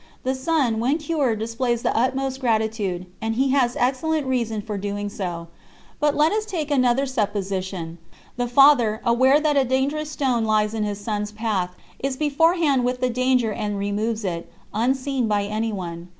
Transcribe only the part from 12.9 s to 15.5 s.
the danger and removes it, unseen by